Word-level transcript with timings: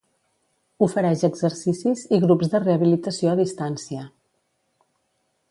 Ofereix 0.85 1.25
exercicis 1.27 2.01
i 2.17 2.21
grups 2.23 2.49
de 2.55 2.63
rehabilitació 2.65 3.35
a 3.35 3.37
distància. 3.43 4.09